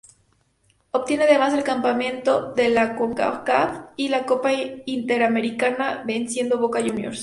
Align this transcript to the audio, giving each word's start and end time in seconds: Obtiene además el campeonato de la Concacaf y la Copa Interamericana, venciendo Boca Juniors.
Obtiene 0.89 1.25
además 1.25 1.53
el 1.53 1.63
campeonato 1.63 2.53
de 2.53 2.69
la 2.69 2.95
Concacaf 2.95 3.89
y 3.95 4.09
la 4.09 4.25
Copa 4.25 4.49
Interamericana, 4.87 6.01
venciendo 6.07 6.57
Boca 6.57 6.81
Juniors. 6.81 7.19